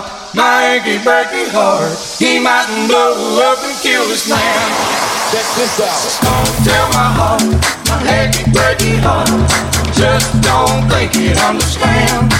[0.00, 1.92] heart, my achy, breaky heart.
[2.18, 3.14] He might blow
[3.44, 4.40] up and kill this man.
[5.32, 6.00] Check this out.
[6.24, 7.44] Don't tell my heart,
[7.88, 9.28] my achy, breaky heart.
[9.94, 12.32] Just don't think it understand.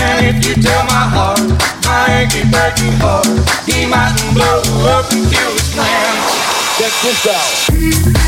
[0.00, 1.40] And if you tell my heart,
[1.84, 3.26] my achy, breaky heart,
[3.66, 4.62] he might blow
[4.94, 6.14] up and kill this man.
[6.78, 8.27] Check this out.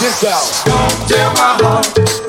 [0.00, 0.64] this out.
[0.64, 2.23] Don't tear my heart.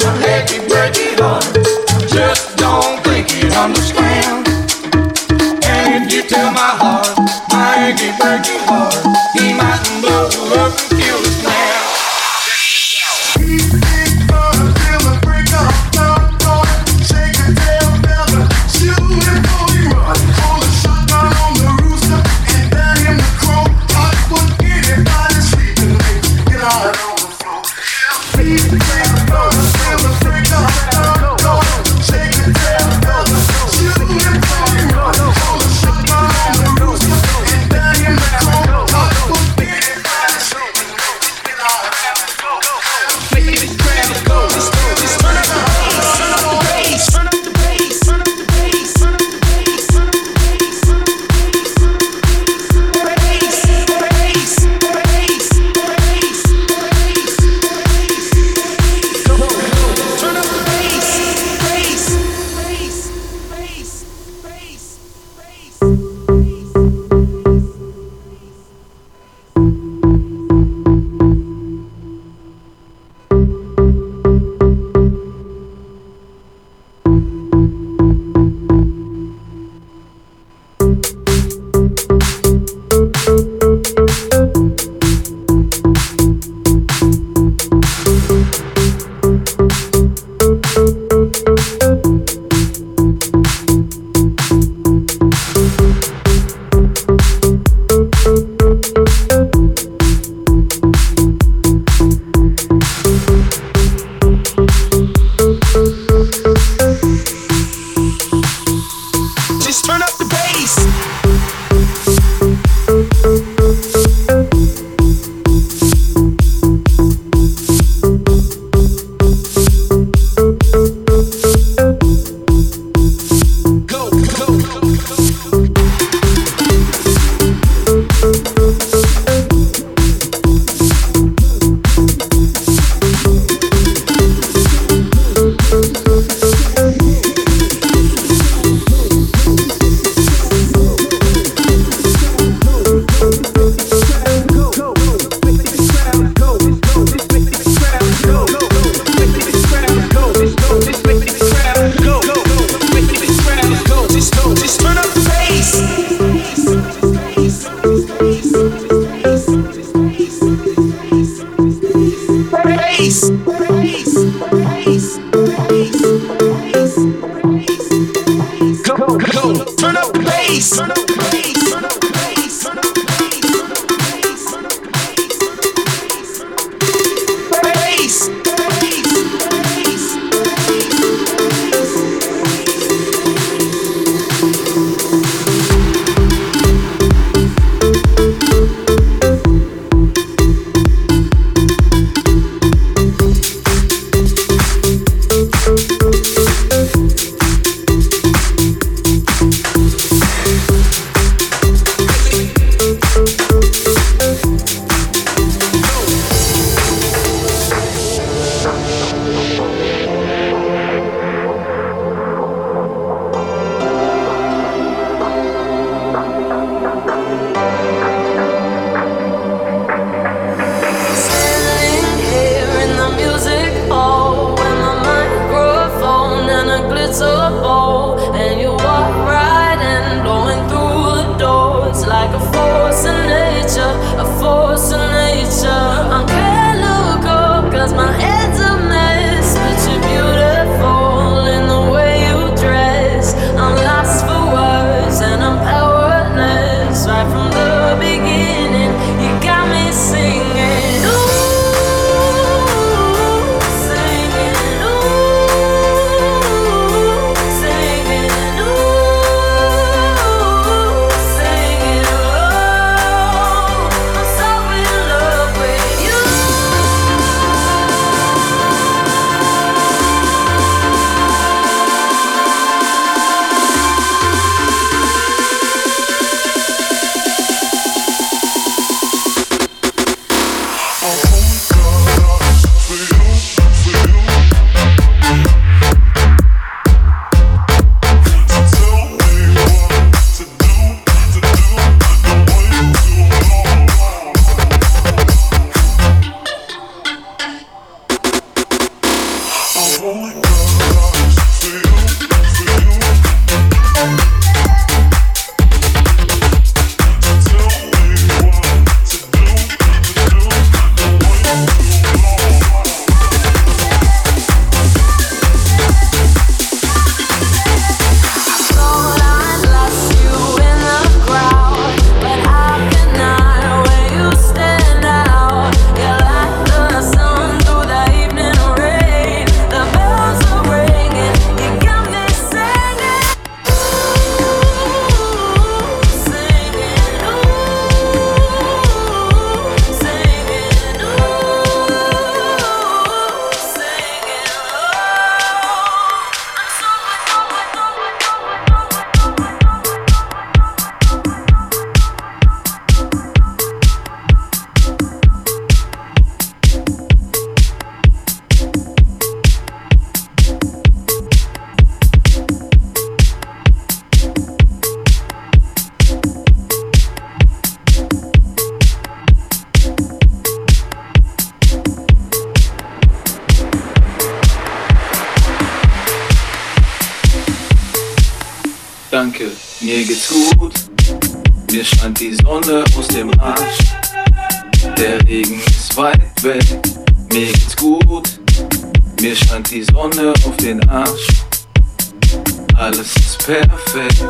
[393.46, 394.24] perfekt,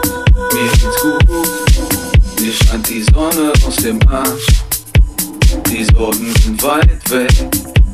[0.54, 1.48] mir geht's gut.
[2.42, 4.48] Mir scheint die Sonne aus dem Arsch.
[5.72, 7.32] Die Sorgen sind weit weg,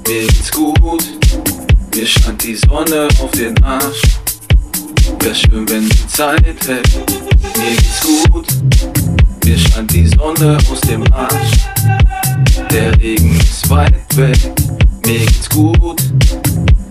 [0.07, 1.03] mir geht's gut.
[1.93, 4.01] Mir scheint die Sonne auf den Arsch.
[5.19, 6.89] Wär schön, wenn die Zeit hält,
[7.57, 8.47] mir geht's gut.
[9.45, 11.67] Mir scheint die Sonne aus dem Arsch.
[12.71, 14.37] Der Regen ist weit weg,
[15.05, 16.01] mir geht's gut.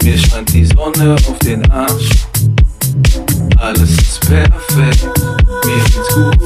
[0.05, 2.11] Mir scheint die Sonne auf den Arsch.
[3.61, 5.07] Alles ist perfekt,
[5.67, 6.39] mir geht's gut.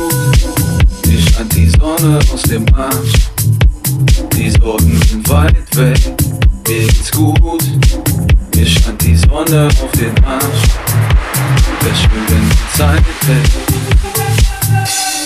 [1.06, 3.30] Hier scheint die Sonne aus dem Arsch.
[4.36, 5.98] Die Sorgen sind weit weg,
[6.66, 7.62] mir geht's gut.
[8.56, 10.64] Mir scheint die Sonne auf den Arsch.
[11.82, 15.23] Wer schwimmt denn die Zeit weg?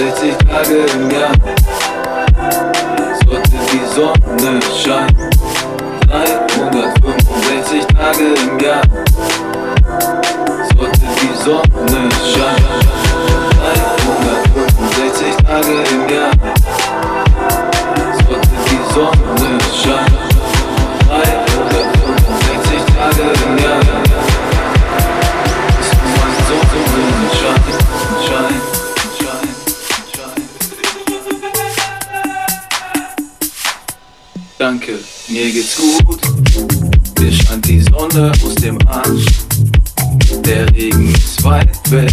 [0.00, 1.32] 360 Tage im Jahr.
[3.26, 5.30] Sollte die Sonne scheinen.
[6.08, 8.82] 365 Tage im Jahr.
[10.74, 12.80] Sollte die Sonne scheinen.
[13.60, 16.32] 365 Tage im Jahr.
[18.26, 19.49] Sollte die Sonne
[35.60, 36.20] geht's gut.
[37.18, 39.26] Mir scheint die Sonne aus dem Arsch.
[40.44, 42.12] Der Regen ist weit weg.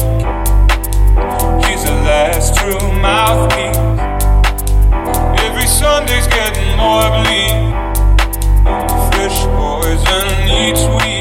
[2.21, 3.77] last true mouthpiece.
[5.43, 7.61] Every Sunday's getting more bleak.
[9.11, 10.27] Fresh poison
[10.61, 11.20] each week.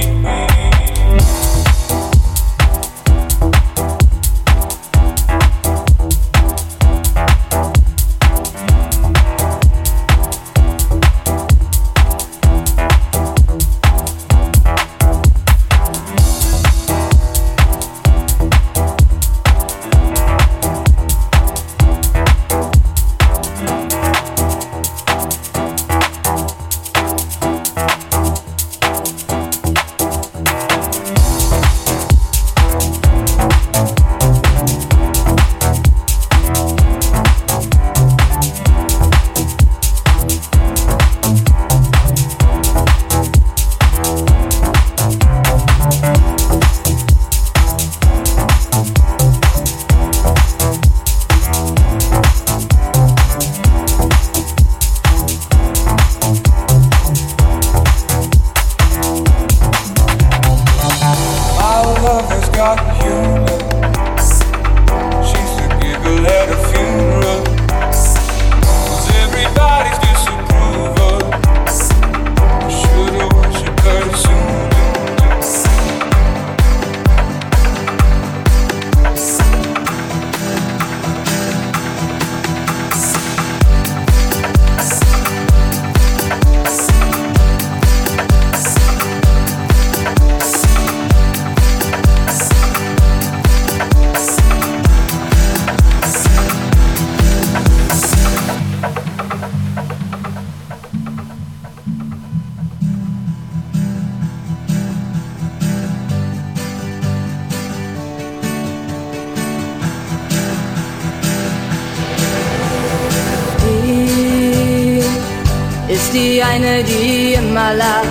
[116.11, 118.07] Ist die eine, die immer lacht,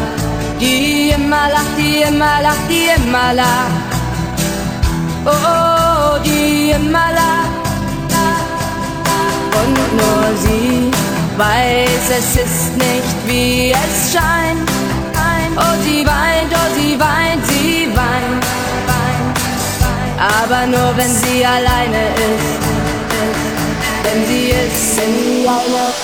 [0.59, 3.89] die immer lacht, die immer lacht, die immer lacht.
[5.25, 7.49] Oh, oh, die immer lacht.
[9.59, 10.91] Und nur sie
[11.37, 14.69] weiß, es ist nicht wie es scheint.
[15.57, 18.45] Oh, sie weint, oh, sie weint, sie weint.
[20.17, 22.69] Aber nur wenn sie alleine ist
[24.03, 24.99] denn sie ist
[25.45, 25.85] Laune.
[25.93, 25.98] Die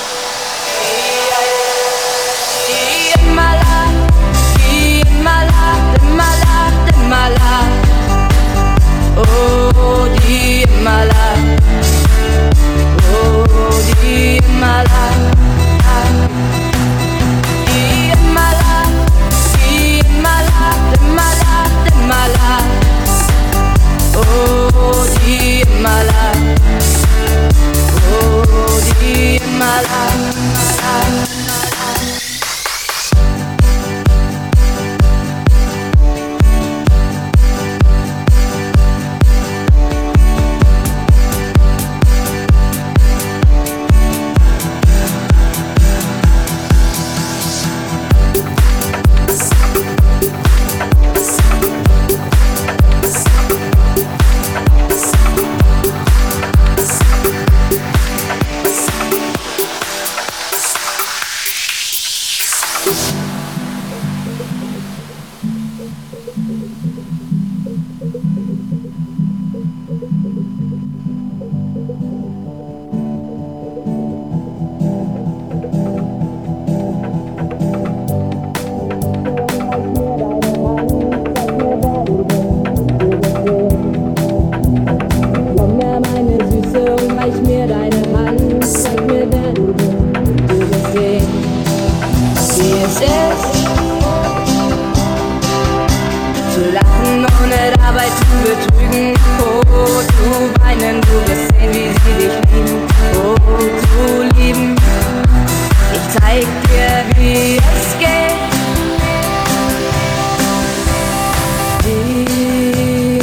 [10.67, 11.59] in my life.
[13.07, 15.33] Oh, D in my life.
[17.65, 17.67] D
[24.17, 25.63] Oh, D.
[28.07, 29.35] Oh, D.
[97.45, 99.13] ohne dabei zu betrügen.
[99.39, 100.29] Oh, zu
[100.61, 102.87] weinen, du wirst sehen, wie sie dich lieben.
[103.13, 103.35] Oh,
[103.81, 104.03] zu
[104.37, 104.75] lieben.
[105.93, 108.39] Ich zeig dir, wie es geht.
[111.83, 113.19] Die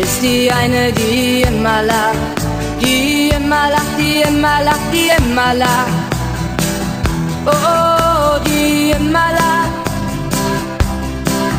[0.00, 2.38] ist die eine, die immer lacht,
[2.80, 5.92] die immer lacht, die immer lacht, die immer lacht.
[7.46, 9.43] oh, die immer lacht.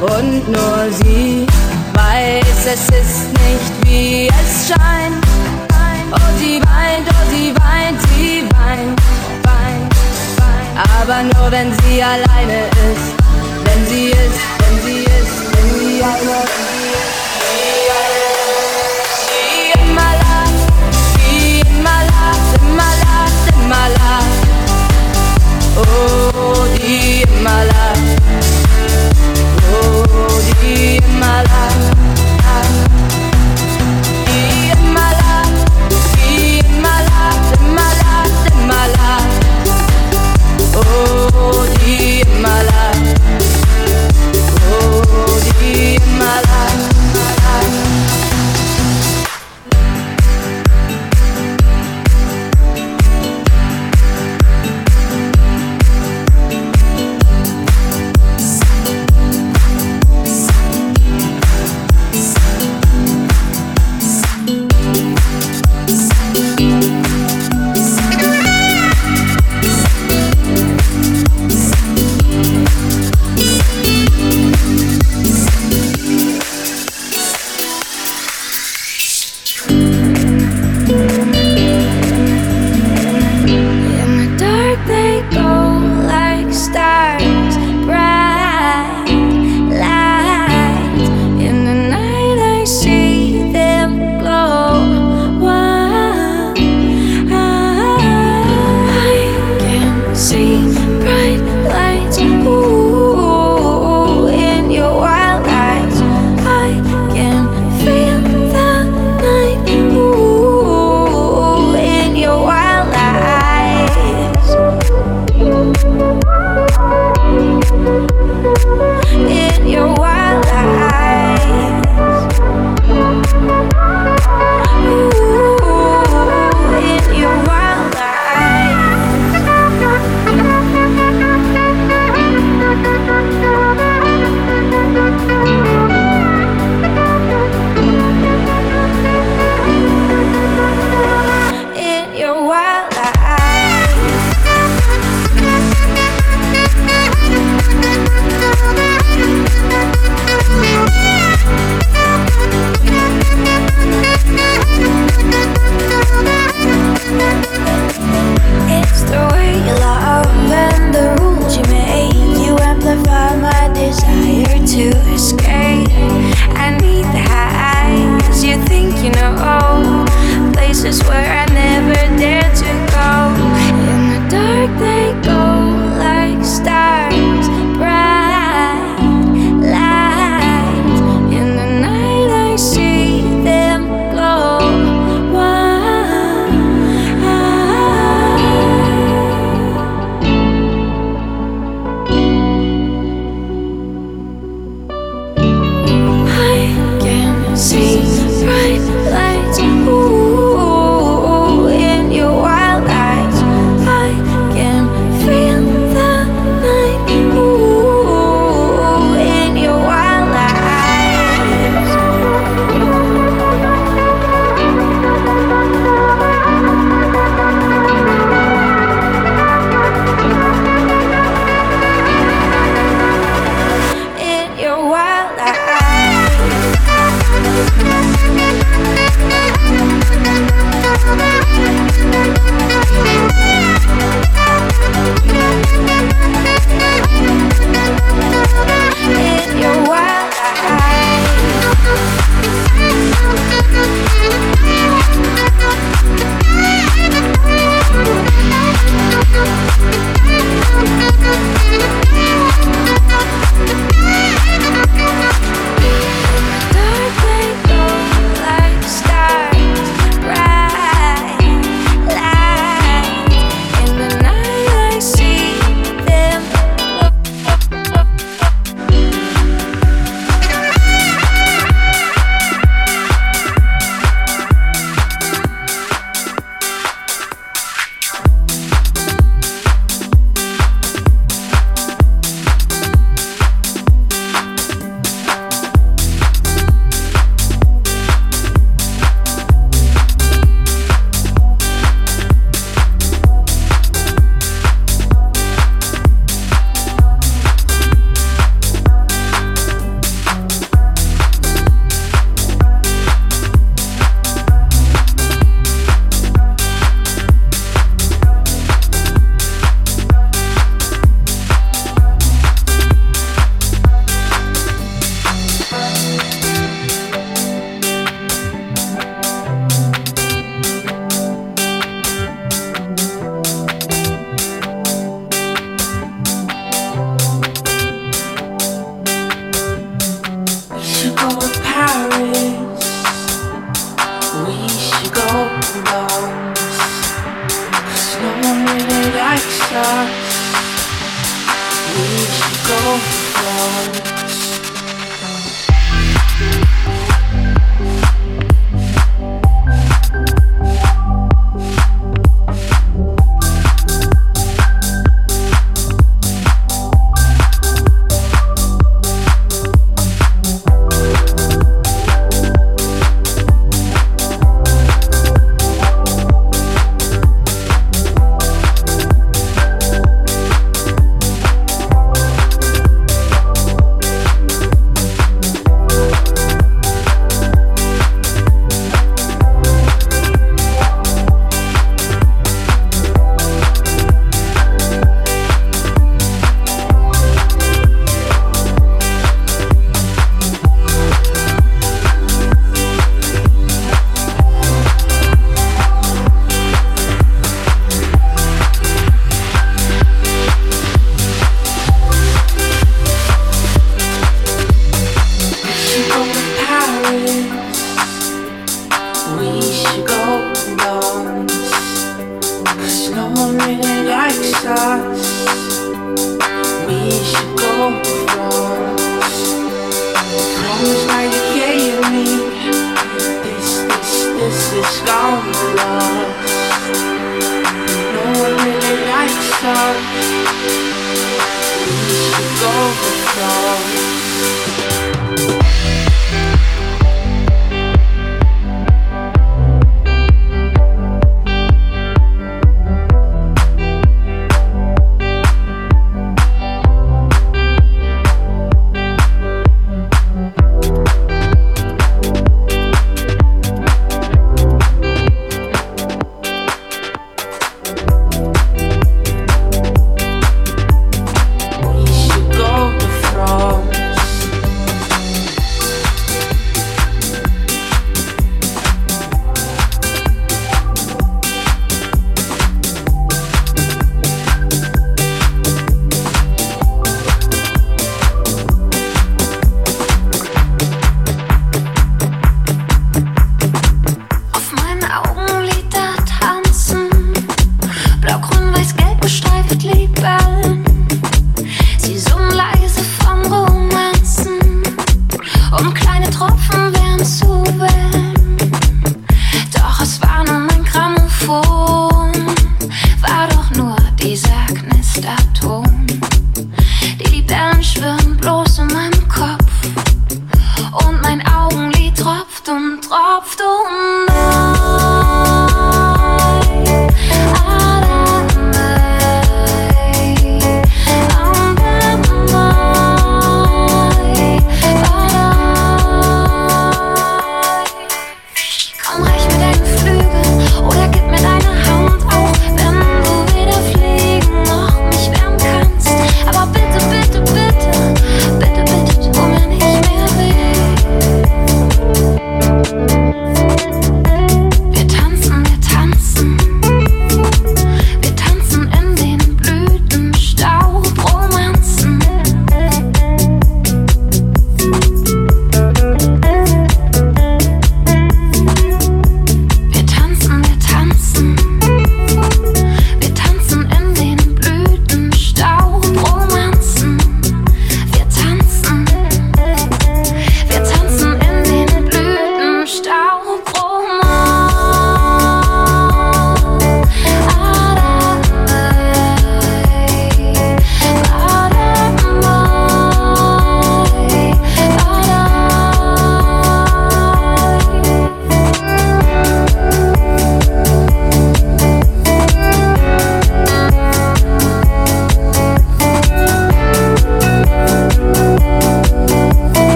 [0.00, 1.44] Und nur sie
[1.92, 5.24] weiß, es ist nicht wie es scheint.
[6.12, 9.00] Oh, sie weint, oh, sie weint, sie weint,
[9.42, 9.94] weint,
[10.38, 10.88] weint.
[11.00, 13.12] Aber nur wenn sie alleine ist,
[13.64, 17.18] wenn sie ist, wenn sie ist, wenn sie alleine ist.
[25.80, 27.97] Oh, die immer lacht.
[30.68, 31.67] in my life.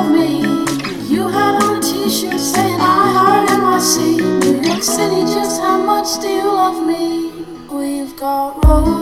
[0.00, 0.40] Me?
[1.12, 3.96] You had on a t-shirt saying I heard NYC.
[4.42, 7.30] New York City, just how much do you love me?
[7.70, 9.01] We've got romance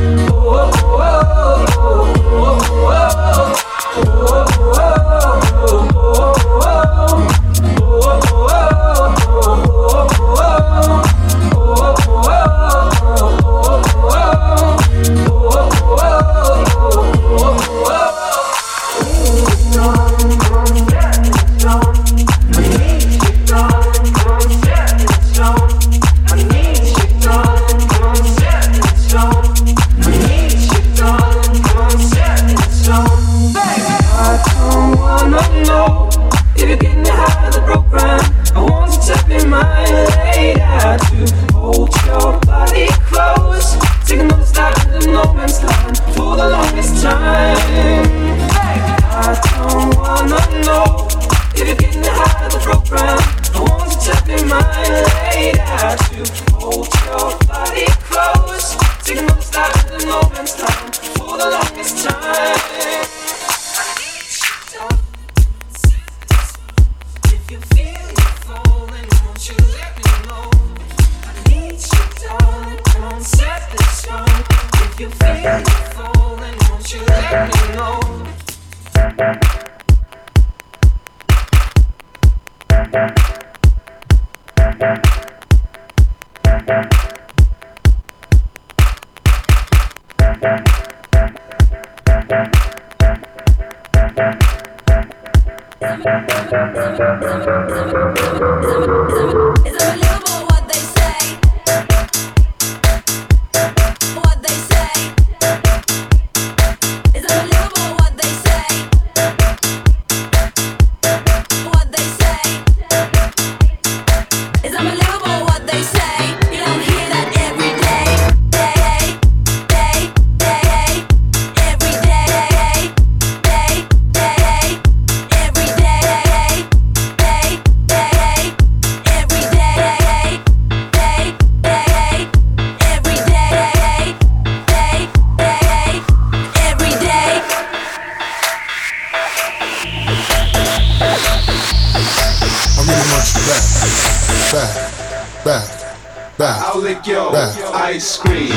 [147.72, 148.52] ice cream,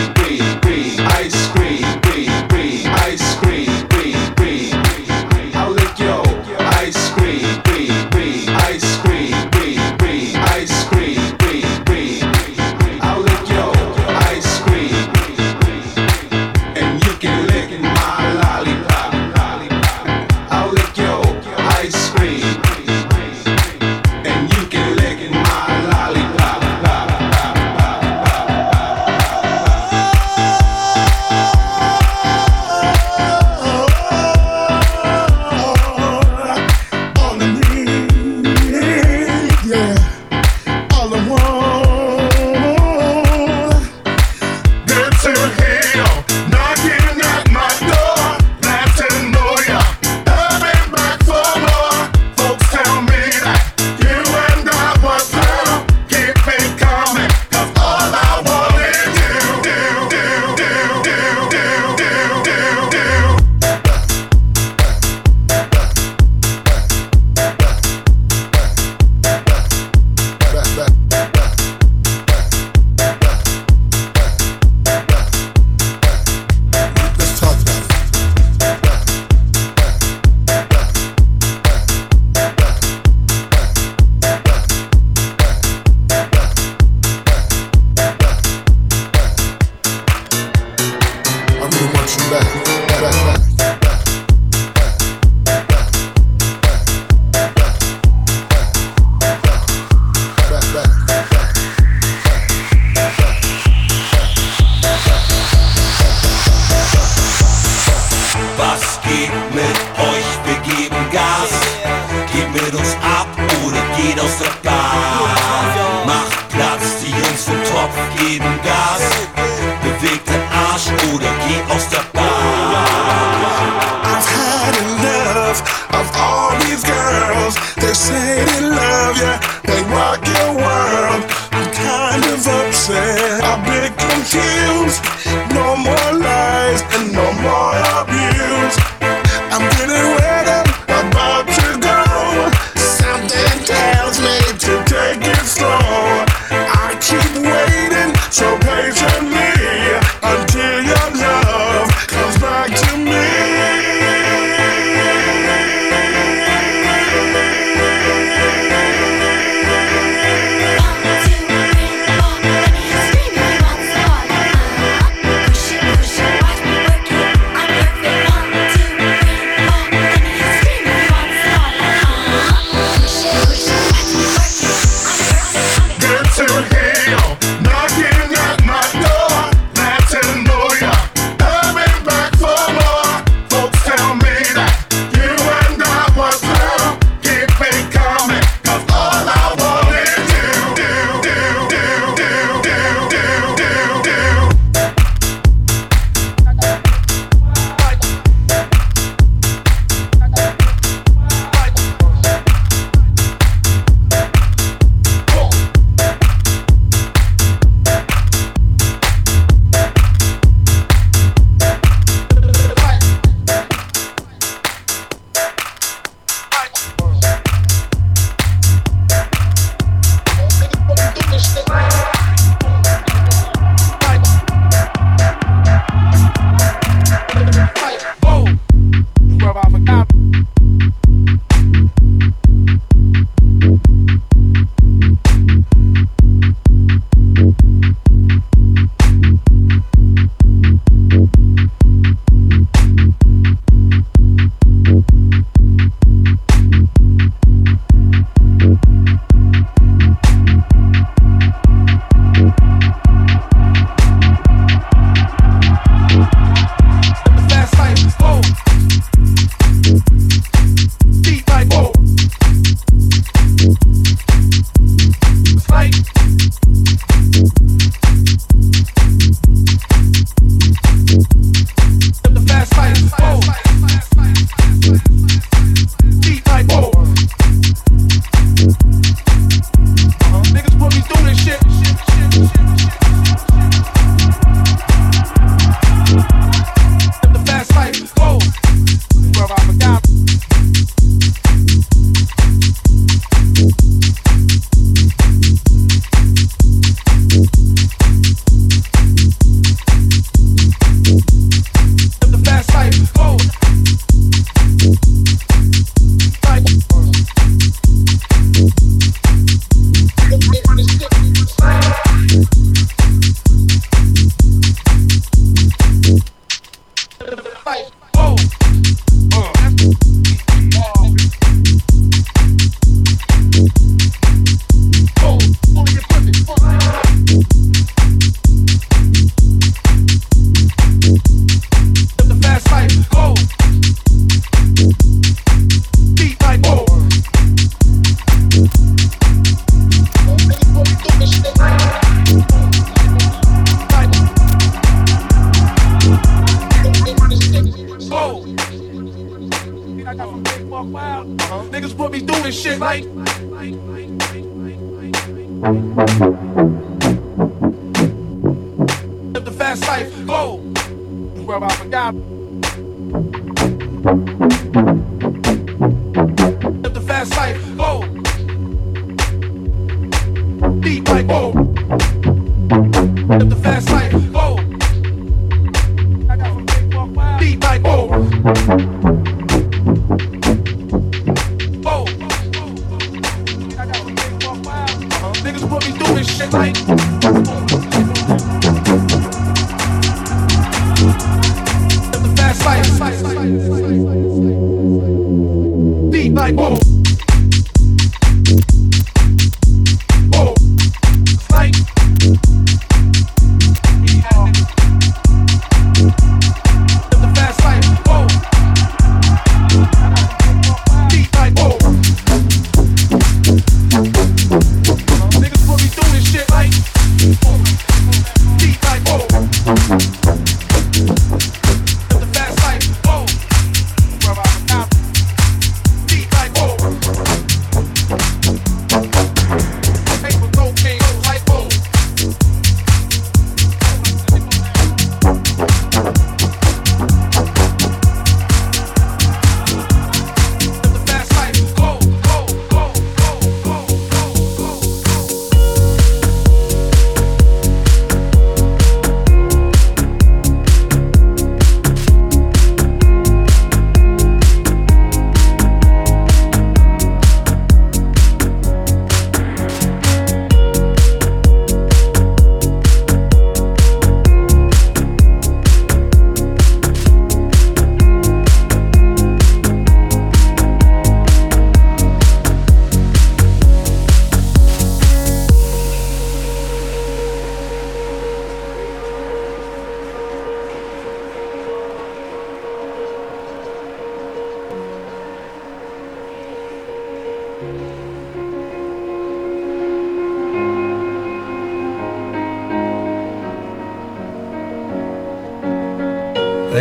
[0.98, 2.05] ice cream.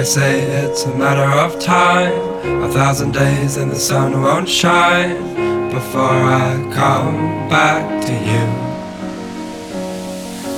[0.06, 2.14] Say it's a matter of time,
[2.61, 5.18] a thousand days and the sun won't shine
[5.72, 8.45] before I come back to you.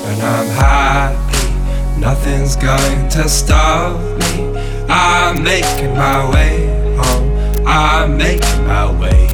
[0.09, 4.53] And I'm happy, nothing's going to stop me.
[4.89, 6.67] I'm making my way
[6.97, 9.29] home, I'm making my way.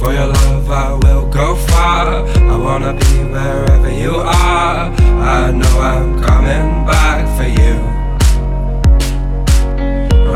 [0.00, 2.26] For your love, I will go far.
[2.26, 4.90] I wanna be wherever you are.
[5.22, 7.09] I know I'm coming back
[7.40, 7.74] for you.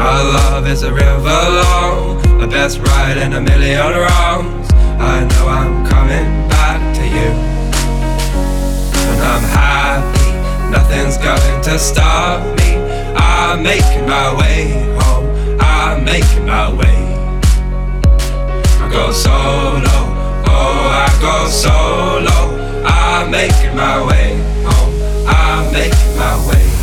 [0.07, 4.67] Our love is a river long, the best ride in a million wrongs.
[5.13, 7.31] I know I'm coming back to you.
[9.11, 10.31] And I'm happy,
[10.77, 12.71] nothing's going to stop me.
[13.17, 14.61] I'm making my way
[15.01, 15.29] home,
[15.61, 17.01] I'm making my way.
[18.83, 19.99] I go solo,
[20.53, 22.39] oh I go solo.
[22.87, 24.29] I'm making my way
[24.69, 24.95] home,
[25.27, 26.74] I'm making my way.